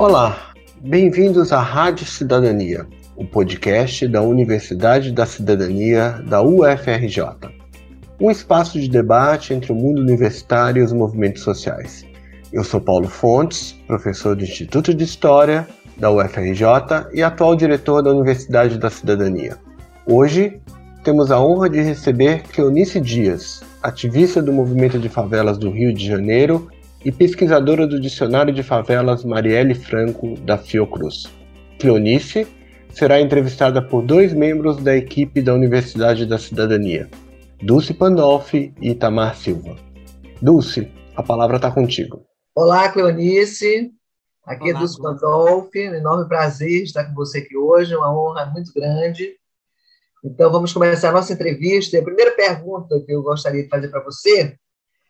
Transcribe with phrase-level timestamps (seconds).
[0.00, 2.86] Olá, bem-vindos à Rádio Cidadania,
[3.16, 7.20] o podcast da Universidade da Cidadania da UFRJ.
[8.18, 12.06] Um espaço de debate entre o mundo universitário e os movimentos sociais.
[12.50, 15.68] Eu sou Paulo Fontes, professor do Instituto de História
[15.98, 16.64] da UFRJ
[17.12, 19.58] e atual diretor da Universidade da Cidadania.
[20.06, 20.62] Hoje
[21.04, 26.06] temos a honra de receber Cleonice Dias, ativista do movimento de favelas do Rio de
[26.06, 26.70] Janeiro
[27.04, 31.24] e pesquisadora do Dicionário de Favelas Marielle Franco, da Fiocruz.
[31.78, 32.46] Cleonice
[32.92, 37.08] será entrevistada por dois membros da equipe da Universidade da Cidadania,
[37.62, 39.76] Dulce Pandolfi e Itamar Silva.
[40.42, 42.24] Dulce, a palavra está contigo.
[42.54, 43.92] Olá, Cleonice.
[44.44, 45.88] Aqui é Olá, é Dulce Pandolfi.
[45.88, 49.36] Um enorme prazer estar com você aqui hoje, uma honra muito grande.
[50.24, 51.98] Então, vamos começar a nossa entrevista.
[51.98, 54.54] A primeira pergunta que eu gostaria de fazer para você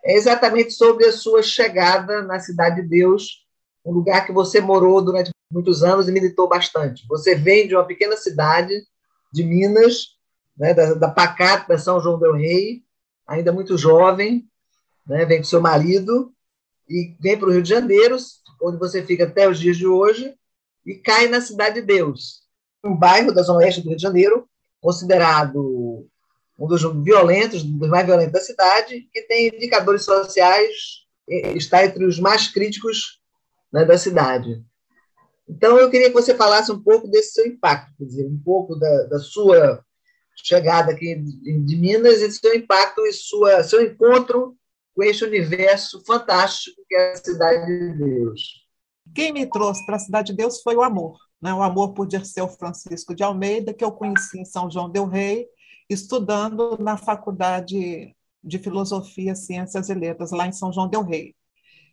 [0.05, 3.47] é exatamente sobre a sua chegada na Cidade de Deus,
[3.85, 7.07] um lugar que você morou durante muitos anos e militou bastante.
[7.09, 8.75] Você vem de uma pequena cidade
[9.33, 10.17] de Minas,
[10.57, 12.83] né, da, da Pacata, São João del Rei,
[13.27, 14.49] ainda muito jovem,
[15.07, 16.33] né, vem com seu marido
[16.89, 18.17] e vem para o Rio de Janeiro,
[18.63, 20.35] onde você fica até os dias de hoje,
[20.85, 22.43] e cai na Cidade de Deus,
[22.85, 24.49] um bairro da Zona Oeste do Rio de Janeiro,
[24.81, 26.07] considerado
[26.61, 32.21] um dos violentos, dos mais violentos da cidade, que tem indicadores sociais, está entre os
[32.21, 33.21] mais críticos
[33.73, 34.63] né, da cidade.
[35.49, 38.77] Então, eu queria que você falasse um pouco desse seu impacto, quer dizer, um pouco
[38.77, 39.83] da, da sua
[40.37, 44.57] chegada aqui de Minas e seu impacto e sua, seu encontro
[44.95, 48.67] com este universo fantástico que é a Cidade de Deus.
[49.15, 52.07] Quem me trouxe para a Cidade de Deus foi o amor né, o amor por
[52.07, 55.47] Dirceu Francisco de Almeida, que eu conheci em São João del Rei,
[55.91, 61.35] estudando na Faculdade de Filosofia, Ciências e Letras, lá em São João del Rei.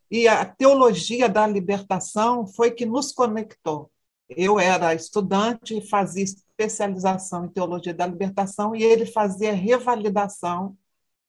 [0.10, 3.92] E a teologia da libertação foi que nos conectou.
[4.30, 10.78] Eu era estudante, fazia especialização em teologia da libertação e ele fazia revalidação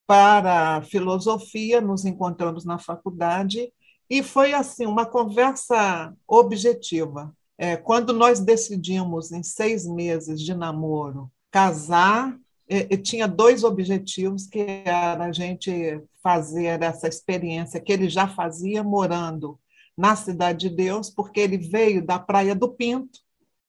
[0.06, 3.72] para filosofia, nos encontramos na faculdade
[4.08, 7.34] e foi assim uma conversa objetiva.
[7.56, 12.38] É, quando nós decidimos, em seis meses de namoro, casar,
[13.02, 19.58] tinha dois objetivos, que era a gente fazer essa experiência que ele já fazia morando
[19.96, 23.18] na Cidade de Deus, porque ele veio da Praia do Pinto,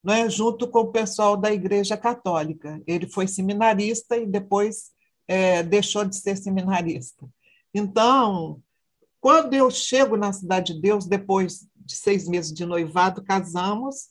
[0.03, 2.81] não é, junto com o pessoal da Igreja Católica.
[2.85, 4.91] Ele foi seminarista e depois
[5.27, 7.27] é, deixou de ser seminarista.
[7.73, 8.61] Então,
[9.19, 14.09] quando eu chego na Cidade de Deus, depois de seis meses de noivado, casamos,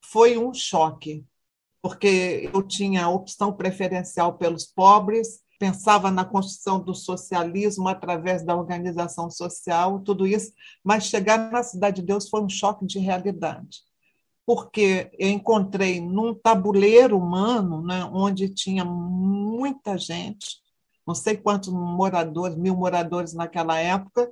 [0.00, 1.24] foi um choque,
[1.82, 9.30] porque eu tinha opção preferencial pelos pobres, pensava na construção do socialismo através da organização
[9.30, 10.52] social, tudo isso,
[10.82, 13.80] mas chegar na Cidade de Deus foi um choque de realidade,
[14.46, 20.60] porque eu encontrei num tabuleiro humano, né, onde tinha muita gente,
[21.06, 24.30] não sei quantos moradores, mil moradores naquela época,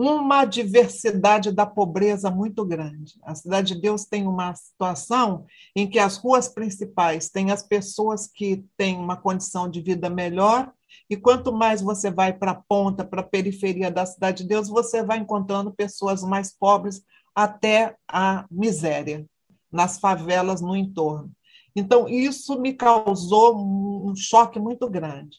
[0.00, 3.18] uma diversidade da pobreza muito grande.
[3.22, 5.44] A Cidade de Deus tem uma situação
[5.74, 10.72] em que as ruas principais têm as pessoas que têm uma condição de vida melhor,
[11.10, 14.68] e quanto mais você vai para a ponta, para a periferia da Cidade de Deus,
[14.68, 17.02] você vai encontrando pessoas mais pobres
[17.34, 19.26] até a miséria,
[19.70, 21.30] nas favelas no entorno.
[21.74, 25.38] Então, isso me causou um choque muito grande.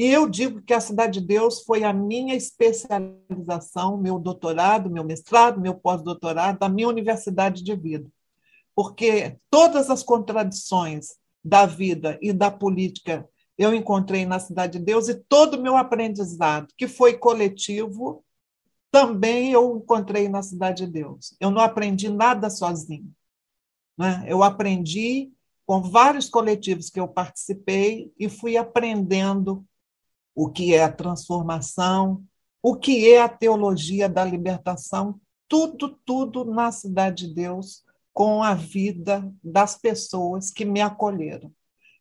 [0.00, 5.04] E eu digo que a Cidade de Deus foi a minha especialização, meu doutorado, meu
[5.04, 8.10] mestrado, meu pós-doutorado, da minha universidade de vida.
[8.74, 13.28] Porque todas as contradições da vida e da política
[13.58, 18.24] eu encontrei na Cidade de Deus e todo o meu aprendizado, que foi coletivo,
[18.90, 21.36] também eu encontrei na Cidade de Deus.
[21.38, 23.12] Eu não aprendi nada sozinho.
[23.98, 24.24] Né?
[24.26, 25.30] Eu aprendi
[25.66, 29.62] com vários coletivos que eu participei e fui aprendendo
[30.40, 32.24] o que é a transformação,
[32.62, 38.54] o que é a teologia da libertação, tudo, tudo na Cidade de Deus, com a
[38.54, 41.52] vida das pessoas que me acolheram.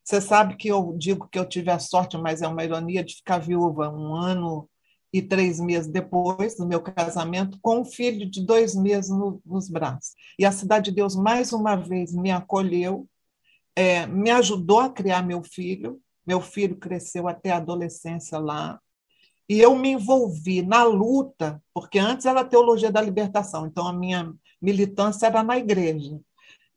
[0.06, 3.15] Você sabe que eu digo que eu tive a sorte, mas é uma ironia, de
[3.15, 4.69] ficar viúva um ano
[5.12, 9.69] e três meses depois do meu casamento, com um filho de dois meses no, nos
[9.69, 10.13] braços.
[10.39, 13.06] E a Cidade de Deus, mais uma vez, me acolheu,
[13.75, 18.79] é, me ajudou a criar meu filho, meu filho cresceu até a adolescência lá.
[19.49, 24.31] E eu me envolvi na luta, porque antes era teologia da libertação, então a minha
[24.61, 26.19] militância era na igreja.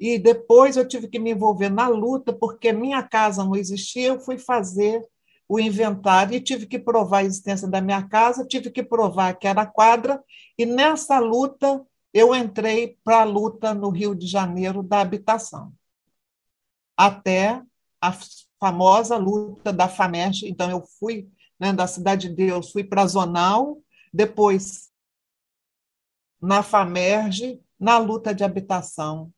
[0.01, 4.21] E depois eu tive que me envolver na luta, porque minha casa não existia, eu
[4.21, 5.07] fui fazer
[5.47, 9.47] o inventário e tive que provar a existência da minha casa, tive que provar que
[9.47, 10.25] era quadra,
[10.57, 11.85] e nessa luta
[12.15, 15.75] eu entrei para a luta no Rio de Janeiro da habitação,
[16.97, 17.63] até
[18.01, 18.13] a
[18.63, 20.49] famosa luta da FAMERG.
[20.49, 21.29] Então, eu fui
[21.59, 23.79] né, da Cidade de Deus, fui para a Zonal,
[24.15, 24.89] depois
[26.41, 29.33] na FAMERG, na luta de habitação,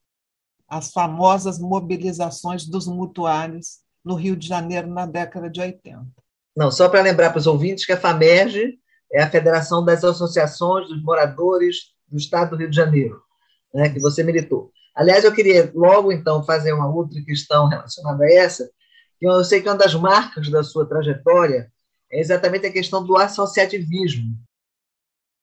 [0.68, 6.04] as famosas mobilizações dos mutuários no Rio de Janeiro na década de 80.
[6.54, 8.78] Não, só para lembrar para os ouvintes que a FAMERG
[9.10, 13.22] é a Federação das Associações dos Moradores do Estado do Rio de Janeiro,
[13.72, 14.70] né, que você militou.
[14.94, 18.70] Aliás, eu queria logo, então, fazer uma outra questão relacionada a essa,
[19.26, 21.72] eu sei que uma das marcas da sua trajetória
[22.10, 24.36] é exatamente a questão do associativismo.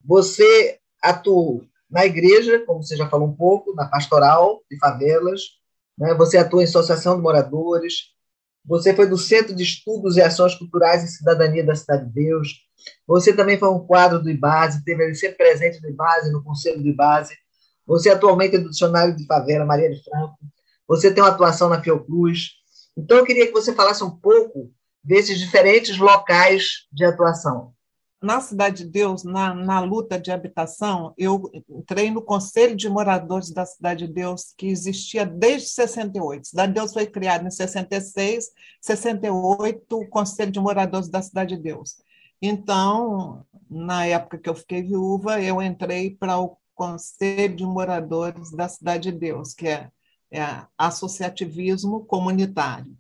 [0.04, 5.42] Você atuou na igreja, como você já falou um pouco, na pastoral de favelas,
[5.98, 6.14] né?
[6.14, 8.12] você atuou em associação de moradores,
[8.64, 12.62] você foi do Centro de Estudos e Ações Culturais e Cidadania da Cidade de Deus,
[13.06, 16.88] você também foi um quadro do IBASE, teve sempre presente no IBASE, no Conselho do
[16.88, 17.36] IBASE,
[17.86, 20.38] você atualmente é do Dicionário de Favela, Maria de Franco,
[20.88, 22.61] você tem uma atuação na Fiocruz,
[22.98, 24.72] então eu queria que você falasse um pouco
[25.04, 27.74] desses diferentes locais de atuação
[28.22, 33.50] na Cidade de Deus, na, na luta de habitação, eu entrei no Conselho de Moradores
[33.50, 36.42] da Cidade de Deus, que existia desde 68.
[36.42, 38.46] A Cidade de Deus foi criada em 66,
[38.80, 41.96] 68, o Conselho de Moradores da Cidade de Deus.
[42.40, 48.68] Então, na época que eu fiquei viúva, eu entrei para o Conselho de Moradores da
[48.70, 49.90] Cidade de Deus, que é,
[50.32, 52.96] é associativismo comunitário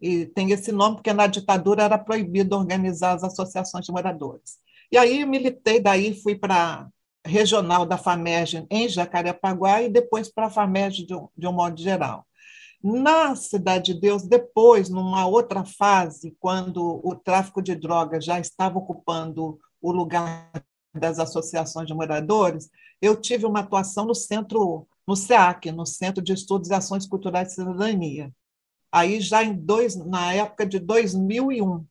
[0.00, 4.58] e tem esse nome porque na ditadura era proibido organizar as associações de moradores.
[4.92, 6.88] E aí militei, daí fui para
[7.24, 12.26] regional da FAMERG em Jacarepaguá e depois para a FAMERG de, de um modo geral.
[12.82, 18.78] Na Cidade de Deus, depois, numa outra fase, quando o tráfico de drogas já estava
[18.78, 20.50] ocupando o lugar
[20.94, 22.68] das associações de moradores,
[23.00, 27.48] eu tive uma atuação no centro, no SEAC, no Centro de Estudos e Ações Culturais
[27.48, 28.32] de Cidadania.
[28.90, 31.84] Aí já em dois, na época de 2001,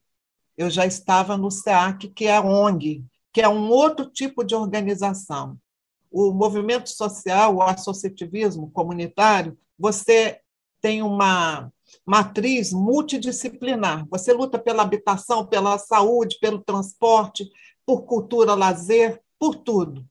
[0.58, 4.56] eu já estava no SEAC, que é a ONG, que é um outro tipo de
[4.56, 5.58] organização.
[6.12, 10.40] O movimento social, o associativismo comunitário, você
[10.80, 11.72] tem uma
[12.06, 14.06] matriz multidisciplinar.
[14.10, 17.50] Você luta pela habitação, pela saúde, pelo transporte,
[17.86, 20.06] por cultura, lazer, por tudo.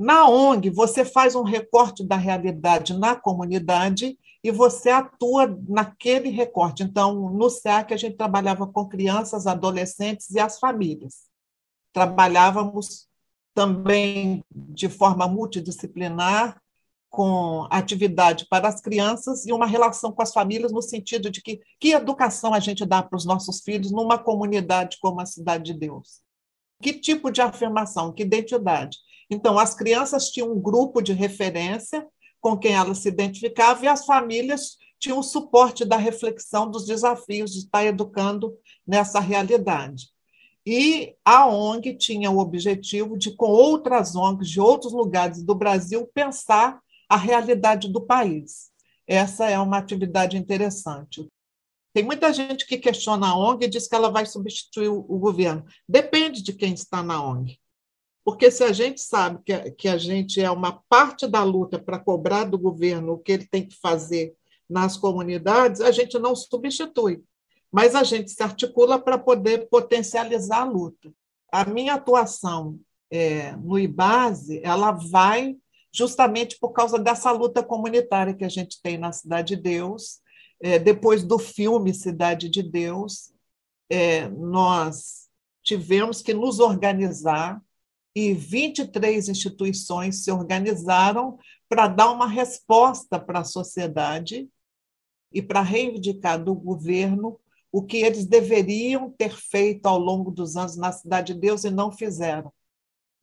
[0.00, 6.82] Na ONG, você faz um recorte da realidade na comunidade e você atua naquele recorte.
[6.82, 11.24] Então, no SEAC, a gente trabalhava com crianças, adolescentes e as famílias.
[11.92, 13.08] Trabalhávamos
[13.52, 16.58] também de forma multidisciplinar,
[17.10, 21.60] com atividade para as crianças e uma relação com as famílias, no sentido de que,
[21.78, 25.78] que educação a gente dá para os nossos filhos numa comunidade como a Cidade de
[25.78, 26.22] Deus?
[26.80, 28.96] Que tipo de afirmação, que identidade?
[29.30, 32.06] Então, as crianças tinham um grupo de referência
[32.40, 37.52] com quem ela se identificava, e as famílias tinham o suporte da reflexão dos desafios
[37.52, 38.56] de estar educando
[38.86, 40.08] nessa realidade.
[40.66, 46.08] E a ONG tinha o objetivo de, com outras ONGs de outros lugares do Brasil,
[46.14, 48.70] pensar a realidade do país.
[49.06, 51.26] Essa é uma atividade interessante.
[51.92, 55.64] Tem muita gente que questiona a ONG e diz que ela vai substituir o governo.
[55.88, 57.59] Depende de quem está na ONG.
[58.30, 61.80] Porque se a gente sabe que a, que a gente é uma parte da luta
[61.80, 64.36] para cobrar do governo o que ele tem que fazer
[64.68, 67.24] nas comunidades, a gente não substitui,
[67.72, 71.12] mas a gente se articula para poder potencializar a luta.
[71.50, 72.78] A minha atuação
[73.10, 75.56] é, no IBASE, ela vai
[75.92, 80.20] justamente por causa dessa luta comunitária que a gente tem na Cidade de Deus,
[80.60, 83.32] é, depois do filme Cidade de Deus,
[83.90, 85.28] é, nós
[85.64, 87.60] tivemos que nos organizar
[88.14, 91.38] e 23 instituições se organizaram
[91.68, 94.48] para dar uma resposta para a sociedade
[95.32, 97.38] e para reivindicar do governo
[97.72, 101.70] o que eles deveriam ter feito ao longo dos anos na Cidade de Deus e
[101.70, 102.52] não fizeram.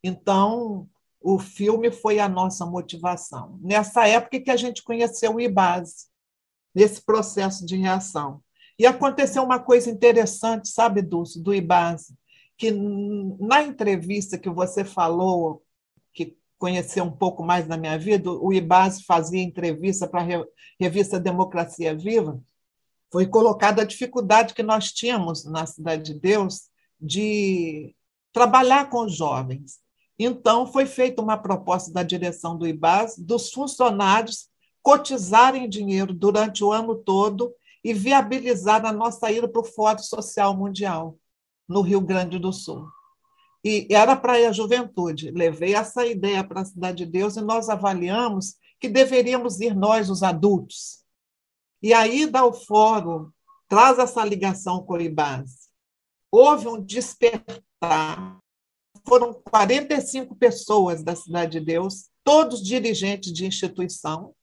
[0.01, 0.87] Então,
[1.19, 3.59] o filme foi a nossa motivação.
[3.61, 6.07] Nessa época que a gente conheceu o IBASE,
[6.73, 8.41] nesse processo de reação.
[8.79, 12.15] E aconteceu uma coisa interessante, sabe, Dulce, do IBASE
[12.57, 15.63] que na entrevista que você falou,
[16.13, 20.45] que conheceu um pouco mais da minha vida, o IBAS fazia entrevista para a
[20.79, 22.41] revista Democracia Viva,
[23.11, 26.63] foi colocada a dificuldade que nós tínhamos na Cidade de Deus
[26.99, 27.95] de
[28.33, 29.79] trabalhar com os jovens.
[30.19, 34.49] Então, foi feita uma proposta da direção do IBAS dos funcionários
[34.81, 40.57] cotizarem dinheiro durante o ano todo e viabilizar a nossa ida para o Fórum Social
[40.57, 41.17] Mundial
[41.67, 42.87] no Rio Grande do Sul.
[43.63, 45.31] e era para ir a juventude.
[45.31, 50.09] Levei essa ideia para a Cidade de Deus e nós avaliamos que deveríamos ir nós,
[50.09, 51.03] os adultos.
[51.81, 53.29] E aí dá o fórum,
[53.67, 55.67] traz essa ligação com Ibase.
[56.31, 58.37] Houve um despertar.
[59.05, 64.33] Foram 45 pessoas da Cidade de Deus, todos dirigentes de instituição,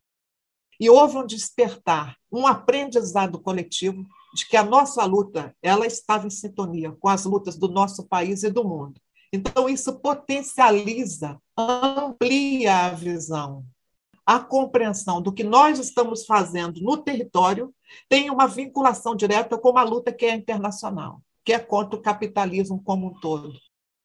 [0.81, 6.31] e houve um despertar, um aprendizado coletivo de que a nossa luta ela estava em
[6.31, 9.01] sintonia com as lutas do nosso país e do mundo.
[9.33, 13.65] Então, isso potencializa, amplia a visão.
[14.27, 17.73] A compreensão do que nós estamos fazendo no território
[18.09, 22.83] tem uma vinculação direta com uma luta que é internacional, que é contra o capitalismo
[22.83, 23.53] como um todo.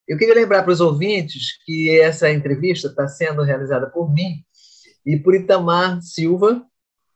[0.07, 4.43] Eu queria lembrar para os ouvintes que essa entrevista está sendo realizada por mim
[5.05, 6.65] e por Itamar Silva,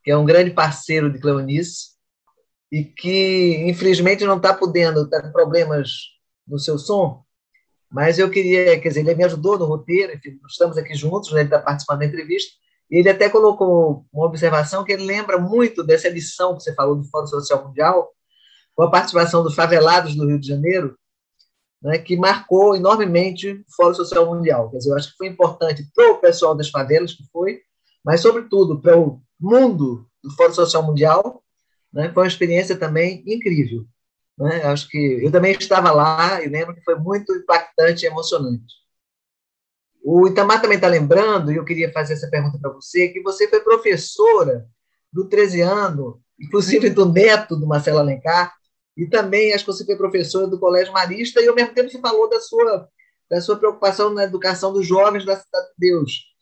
[0.03, 1.92] que é um grande parceiro de Cleonice,
[2.74, 5.92] e que infelizmente não está podendo, está com problemas
[6.48, 7.24] no seu som,
[7.88, 11.42] mas eu queria, quer dizer, ele me ajudou no roteiro, enfim, estamos aqui juntos, né,
[11.42, 12.51] ele está participando da entrevista,
[12.89, 16.96] e ele até colocou uma observação que ele lembra muito dessa edição que você falou
[16.96, 18.10] do Fórum Social Mundial,
[18.75, 20.98] com a participação dos favelados do Rio de Janeiro,
[21.80, 24.72] né, que marcou enormemente o Fórum Social Mundial.
[24.72, 27.60] Quer dizer, eu acho que foi importante para o pessoal das favelas, que foi,
[28.03, 31.42] mas, sobretudo, para o mundo do Fórum Social Mundial,
[31.93, 33.85] né, foi uma experiência também incrível.
[34.38, 34.63] Né?
[34.63, 38.73] Acho que eu também estava lá e lembro que foi muito impactante e emocionante.
[40.03, 43.47] O Itamar também está lembrando, e eu queria fazer essa pergunta para você, que você
[43.47, 44.67] foi professora
[45.12, 48.53] do 13 ano, inclusive do neto do Marcelo Alencar,
[48.97, 52.01] e também acho que você foi professora do Colégio Marista, e ao mesmo tempo você
[52.01, 52.89] falou da sua,
[53.29, 56.33] da sua preocupação na educação dos jovens da Cidade de Deus.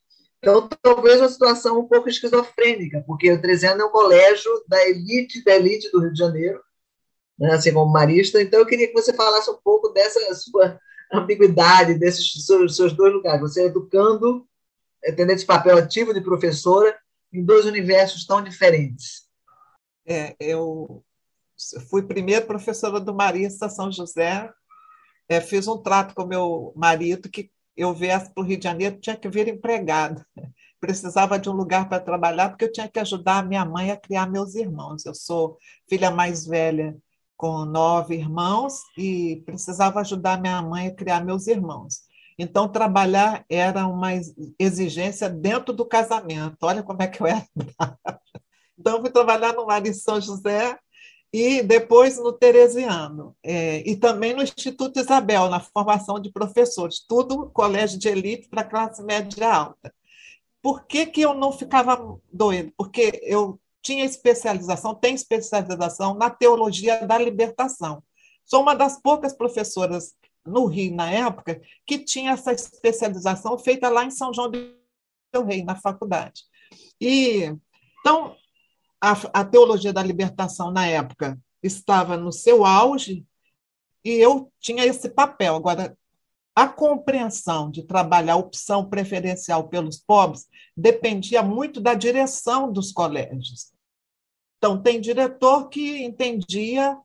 [0.42, 4.84] Então, talvez uma situação um pouco esquizofrênica, porque o 13 anos é um colégio da
[4.90, 6.60] elite da elite do Rio de Janeiro,
[7.38, 8.42] né, assim como marista.
[8.42, 10.80] Então, eu queria que você falasse um pouco dessa sua
[11.14, 13.42] ambiguidade, desses seus, seus dois lugares.
[13.42, 14.48] Você educando,
[15.16, 16.98] tendo esse papel ativo de professora,
[17.32, 19.30] em dois universos tão diferentes.
[20.08, 21.04] É, eu
[21.88, 24.52] fui primeiro professora do Marista São José,
[25.30, 29.00] é, fiz um trato com meu marido que eu viesse para o Rio de Janeiro,
[29.00, 30.24] tinha que vir empregado.
[30.80, 33.98] Precisava de um lugar para trabalhar, porque eu tinha que ajudar a minha mãe a
[33.98, 35.06] criar meus irmãos.
[35.06, 35.58] Eu sou
[35.88, 36.96] filha mais velha
[37.38, 42.02] com nove irmãos e precisava ajudar minha mãe a criar meus irmãos.
[42.38, 44.10] Então, trabalhar era uma
[44.60, 46.58] exigência dentro do casamento.
[46.64, 47.46] Olha como é que eu era.
[48.78, 50.76] Então, eu fui trabalhar no Lar em São José
[51.34, 53.36] e depois no Teresiano.
[53.42, 57.00] É, e também no Instituto Isabel, na formação de professores.
[57.08, 59.94] Tudo colégio de elite para classe média alta.
[60.62, 62.72] Por que, que eu não ficava doido?
[62.78, 68.04] Porque eu tinha especialização, tem especialização na teologia da libertação.
[68.46, 70.14] Sou uma das poucas professoras
[70.46, 75.64] no Rio, na época, que tinha essa especialização feita lá em São João do Rei,
[75.64, 76.44] na faculdade.
[77.00, 77.56] E,
[78.00, 78.36] então,
[79.02, 83.26] a, a teologia da libertação, na época, estava no seu auge,
[84.06, 85.56] e eu tinha esse papel.
[85.56, 85.98] Agora,
[86.56, 93.72] a compreensão de trabalhar opção preferencial pelos pobres dependia muito da direção dos colégios.
[94.58, 96.98] Então, tem diretor que entendia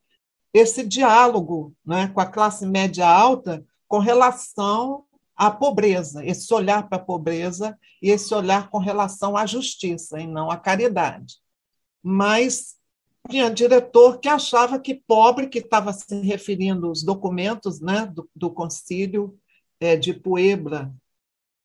[0.53, 6.99] esse diálogo né, com a classe média alta com relação à pobreza, esse olhar para
[6.99, 11.37] a pobreza e esse olhar com relação à justiça e não à caridade.
[12.09, 12.77] Mas
[13.29, 18.49] tinha diretor que achava que pobre, que estava se referindo aos documentos né, do, do
[18.49, 19.37] concílio
[19.81, 20.95] é, de Puebla,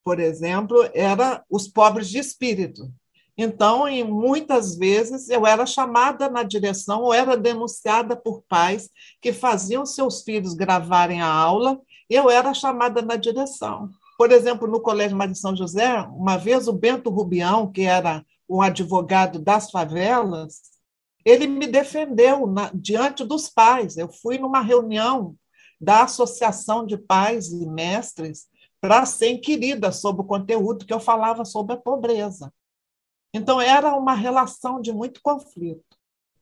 [0.03, 2.91] por exemplo, era os pobres de espírito.
[3.37, 8.89] Então, em muitas vezes, eu era chamada na direção ou era denunciada por pais
[9.21, 11.79] que faziam seus filhos gravarem a aula,
[12.09, 13.91] eu era chamada na direção.
[14.17, 18.61] Por exemplo, no Colégio Maria São José, uma vez o Bento Rubião, que era um
[18.61, 20.61] advogado das favelas,
[21.23, 23.95] ele me defendeu na, diante dos pais.
[23.95, 25.35] Eu fui numa reunião
[25.79, 28.47] da Associação de Pais e Mestres
[28.81, 32.51] para ser inquirida sobre o conteúdo que eu falava sobre a pobreza.
[33.33, 35.85] Então, era uma relação de muito conflito.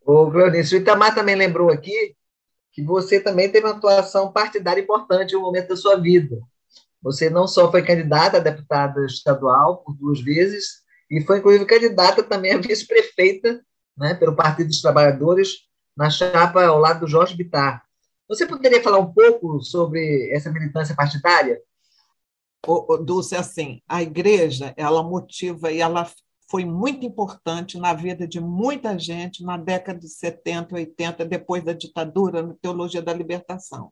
[0.03, 2.15] O Cleonice, o Itamar também lembrou aqui
[2.71, 6.39] que você também teve uma atuação partidária importante no momento da sua vida.
[7.01, 12.21] Você não só foi candidata a deputada estadual por duas vezes, e foi, inclusive, candidata
[12.21, 13.63] também a vice-prefeita
[13.97, 17.83] né, pelo Partido dos Trabalhadores, na chapa ao lado do Jorge Bittar.
[18.27, 21.59] Você poderia falar um pouco sobre essa militância partidária?
[22.65, 26.09] O, o Dulce, assim, a igreja, ela motiva e ela
[26.49, 31.73] foi muito importante na vida de muita gente na década de 70, 80, depois da
[31.73, 33.91] ditadura, na teologia da libertação.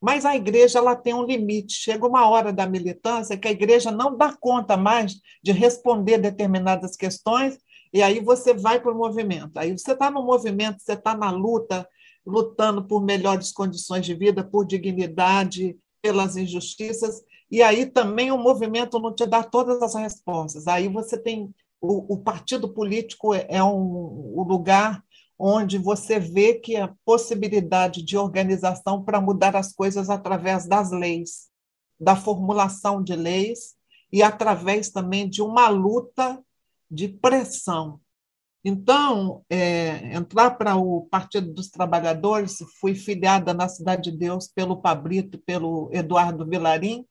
[0.00, 1.74] Mas a igreja ela tem um limite.
[1.74, 6.96] Chega uma hora da militância que a igreja não dá conta mais de responder determinadas
[6.96, 7.58] questões,
[7.92, 9.58] e aí você vai para o movimento.
[9.58, 11.88] Aí você está no movimento, você está na luta,
[12.26, 18.98] lutando por melhores condições de vida, por dignidade, pelas injustiças, e aí também o movimento
[18.98, 20.66] não te dá todas as respostas.
[20.66, 21.54] Aí você tem.
[21.80, 25.02] O, o partido político é um, um lugar
[25.38, 31.48] onde você vê que a possibilidade de organização para mudar as coisas através das leis,
[32.00, 33.76] da formulação de leis
[34.12, 36.42] e através também de uma luta
[36.90, 38.00] de pressão.
[38.64, 44.80] Então, é, entrar para o Partido dos Trabalhadores, fui filiada na Cidade de Deus pelo
[44.80, 47.06] Pabrito, pelo Eduardo Vilarim,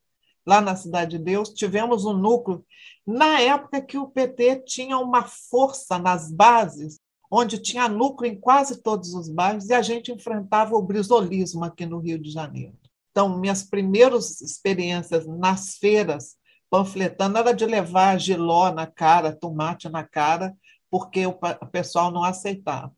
[0.46, 2.66] lá na Cidade de Deus, tivemos um núcleo,
[3.06, 8.82] na época que o PT tinha uma força nas bases, onde tinha núcleo em quase
[8.82, 12.78] todos os bairros, e a gente enfrentava o brisolismo aqui no Rio de Janeiro.
[13.12, 16.36] Então, minhas primeiras experiências nas feiras,
[16.70, 20.56] panfletando, era de levar giló na cara, tomate na cara,
[20.90, 21.34] porque o
[21.72, 22.94] pessoal não aceitava.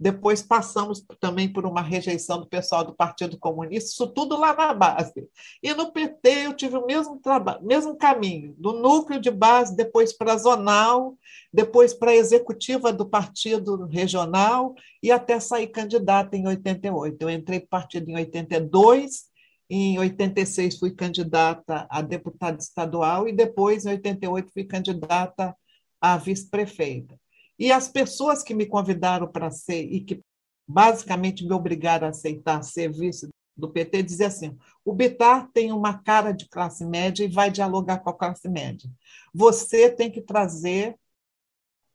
[0.00, 4.72] Depois passamos também por uma rejeição do pessoal do Partido Comunista, isso tudo lá na
[4.72, 5.28] base.
[5.60, 10.12] E no PT eu tive o mesmo trabalho, mesmo caminho, do núcleo de base, depois
[10.16, 11.16] para zonal,
[11.52, 17.16] depois para a executiva do partido regional e até sair candidata em 88.
[17.20, 19.28] Eu entrei para partido em 82,
[19.70, 25.56] em 86 fui candidata a deputada estadual e depois em 88 fui candidata
[26.00, 27.18] a vice-prefeita.
[27.58, 30.22] E as pessoas que me convidaram para ser e que
[30.66, 35.98] basicamente me obrigaram a aceitar ser vice do PT diziam assim: o Bitar tem uma
[35.98, 38.88] cara de classe média e vai dialogar com a classe média.
[39.34, 40.96] Você tem que trazer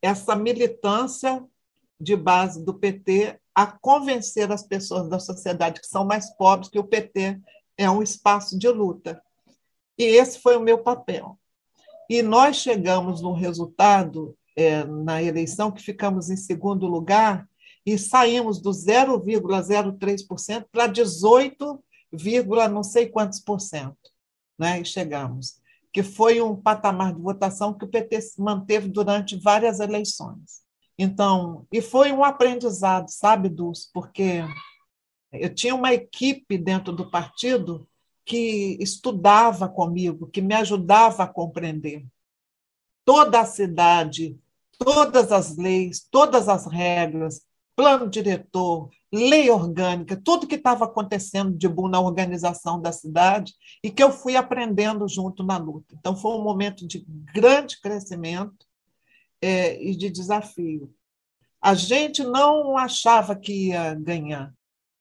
[0.01, 1.43] essa militância
[1.99, 6.79] de base do PT a convencer as pessoas da sociedade que são mais pobres que
[6.79, 7.39] o PT
[7.77, 9.23] é um espaço de luta.
[9.97, 11.39] E esse foi o meu papel.
[12.09, 17.47] E nós chegamos no resultado é, na eleição, que ficamos em segundo lugar
[17.85, 21.83] e saímos do 0,03% para 18,
[22.71, 23.97] não sei quantos por cento,
[24.57, 24.79] né?
[24.81, 25.59] E chegamos,
[25.91, 30.63] que foi um patamar de votação que o PT manteve durante várias eleições.
[30.97, 34.43] Então, e foi um aprendizado, sabe, Dulce, porque
[35.31, 37.87] eu tinha uma equipe dentro do partido
[38.25, 42.05] que estudava comigo, que me ajudava a compreender.
[43.03, 44.39] Toda a cidade
[44.83, 47.41] todas as leis, todas as regras,
[47.75, 53.89] plano diretor, lei orgânica, tudo que estava acontecendo de bom na organização da cidade e
[53.89, 55.95] que eu fui aprendendo junto na luta.
[55.97, 58.65] Então, foi um momento de grande crescimento
[59.41, 60.93] é, e de desafio.
[61.61, 64.53] A gente não achava que ia ganhar,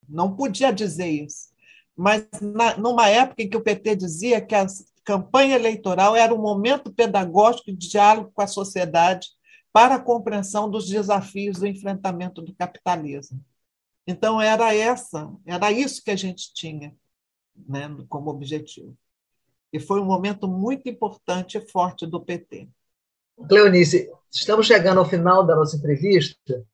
[0.08, 1.52] não podia dizer isso,
[1.96, 4.66] mas na, numa época em que o PT dizia que a
[5.04, 9.28] campanha eleitoral era um momento pedagógico de diálogo com a sociedade
[9.72, 13.42] para a compreensão dos desafios do enfrentamento do capitalismo.
[14.06, 16.94] Então era essa, era isso que a gente tinha,
[17.56, 18.96] né, como objetivo.
[19.72, 22.68] E foi um momento muito importante e forte do PT.
[23.48, 26.66] Cleonice, estamos chegando ao final da nossa entrevista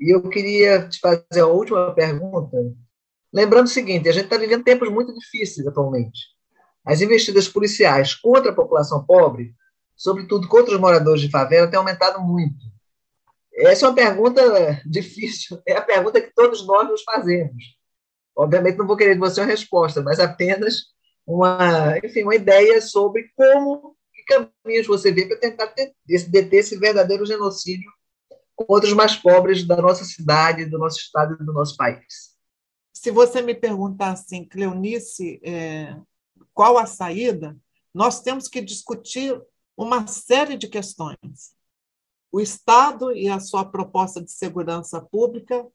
[0.00, 2.56] e eu queria te fazer a última pergunta,
[3.32, 6.34] lembrando o seguinte: a gente está vivendo tempos muito difíceis atualmente.
[6.84, 9.54] As investidas policiais contra a população pobre
[9.96, 12.64] sobretudo contra os moradores de favela, tem aumentado muito.
[13.54, 14.42] Essa é uma pergunta
[14.84, 17.76] difícil, é a pergunta que todos nós nos fazemos.
[18.36, 20.94] Obviamente, não vou querer de você uma resposta, mas apenas
[21.26, 25.72] uma, enfim, uma ideia sobre como, que caminhos você vê para tentar
[26.06, 27.90] deter esse verdadeiro genocídio
[28.56, 32.34] contra os mais pobres da nossa cidade, do nosso estado e do nosso país.
[32.92, 35.96] Se você me perguntar assim, Cleonice, é,
[36.52, 37.56] qual a saída,
[37.92, 39.40] nós temos que discutir
[39.76, 41.54] uma série de questões.
[42.30, 45.66] O Estado e a sua proposta de segurança pública,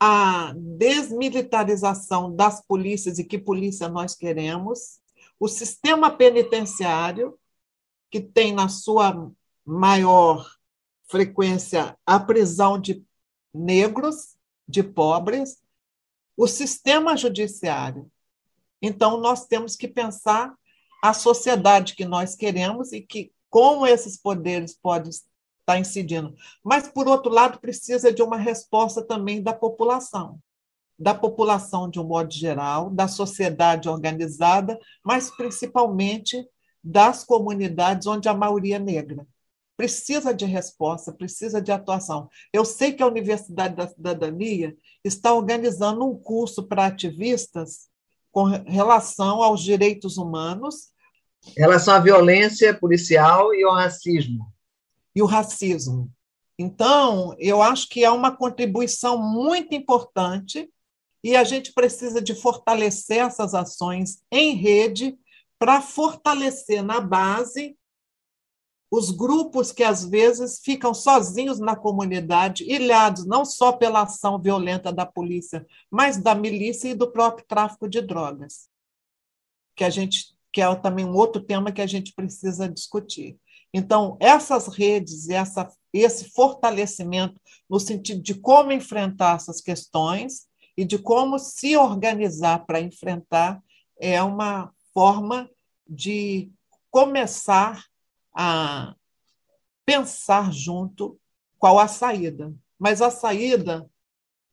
[0.00, 5.00] a desmilitarização das polícias e que polícia nós queremos,
[5.38, 7.38] o sistema penitenciário,
[8.10, 9.30] que tem na sua
[9.64, 10.50] maior
[11.04, 13.04] frequência a prisão de
[13.52, 15.62] negros, de pobres,
[16.36, 18.10] o sistema judiciário.
[18.80, 20.56] Então, nós temos que pensar
[21.02, 26.34] a sociedade que nós queremos e que como esses poderes podem estar incidindo.
[26.62, 30.38] Mas, por outro lado, precisa de uma resposta também da população,
[30.96, 36.48] da população de um modo geral, da sociedade organizada, mas principalmente
[36.82, 39.26] das comunidades onde a maioria é negra.
[39.76, 42.28] Precisa de resposta, precisa de atuação.
[42.52, 47.91] Eu sei que a Universidade da Cidadania está organizando um curso para ativistas
[48.32, 50.90] com relação aos direitos humanos.
[51.46, 54.52] Em relação à violência policial e ao racismo.
[55.14, 56.10] E o racismo.
[56.58, 60.70] Então, eu acho que é uma contribuição muito importante
[61.22, 65.16] e a gente precisa de fortalecer essas ações em rede
[65.58, 67.76] para fortalecer na base
[68.92, 74.92] os grupos que às vezes ficam sozinhos na comunidade, ilhados não só pela ação violenta
[74.92, 78.68] da polícia, mas da milícia e do próprio tráfico de drogas,
[79.74, 83.38] que a gente que é também um outro tema que a gente precisa discutir.
[83.72, 90.84] Então, essas redes e essa, esse fortalecimento no sentido de como enfrentar essas questões e
[90.84, 93.62] de como se organizar para enfrentar
[93.98, 95.48] é uma forma
[95.88, 96.52] de
[96.90, 97.82] começar
[98.34, 98.94] a
[99.84, 101.18] pensar junto
[101.58, 102.54] qual a saída.
[102.78, 103.88] Mas a saída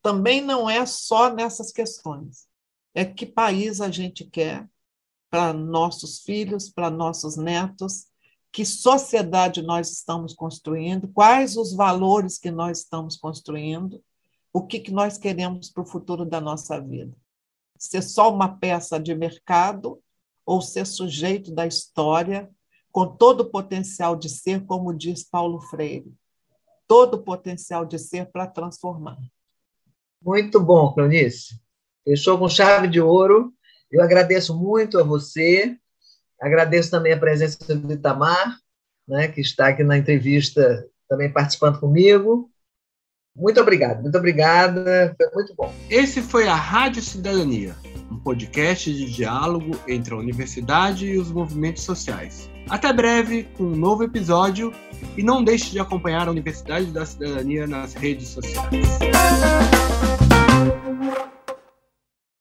[0.02, 2.48] também não é só nessas questões.
[2.94, 4.68] É que país a gente quer
[5.30, 8.08] para nossos filhos, para nossos netos,
[8.52, 14.04] que sociedade nós estamos construindo, quais os valores que nós estamos construindo,
[14.52, 17.16] o que, que nós queremos para o futuro da nossa vida.
[17.78, 20.02] Ser só uma peça de mercado
[20.46, 22.50] ou ser sujeito da história
[22.92, 26.12] com todo o potencial de ser, como diz Paulo Freire,
[26.88, 29.18] todo o potencial de ser para transformar.
[30.22, 31.60] Muito bom, Clonice.
[32.04, 33.54] Fechou com chave de ouro.
[33.92, 35.78] Eu agradeço muito a você,
[36.40, 38.58] agradeço também a presença do Itamar,
[39.08, 42.52] né, que está aqui na entrevista também participando comigo.
[43.36, 45.74] Muito obrigado, muito obrigada, foi muito bom.
[45.90, 47.76] Esse foi a Rádio Cidadania,
[48.12, 52.50] um podcast de diálogo entre a universidade e os movimentos sociais.
[52.70, 54.72] Até breve com um novo episódio
[55.18, 58.70] e não deixe de acompanhar a Universidade da Cidadania nas redes sociais.